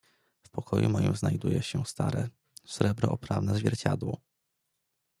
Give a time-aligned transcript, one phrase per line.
[0.41, 2.29] "W pokoju moim znajduje się stare,
[2.63, 4.21] w srebro oprawne zwierciadło."